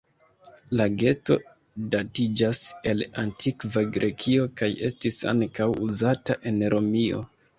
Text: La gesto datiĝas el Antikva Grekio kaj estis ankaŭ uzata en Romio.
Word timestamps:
La 0.79 0.85
gesto 1.01 1.35
datiĝas 1.95 2.61
el 2.93 3.03
Antikva 3.25 3.83
Grekio 3.97 4.47
kaj 4.61 4.69
estis 4.89 5.21
ankaŭ 5.35 5.71
uzata 5.89 6.41
en 6.53 6.59
Romio. 6.75 7.21